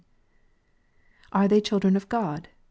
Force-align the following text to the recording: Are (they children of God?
Are 1.31 1.47
(they 1.47 1.61
children 1.61 1.95
of 1.95 2.09
God? 2.09 2.47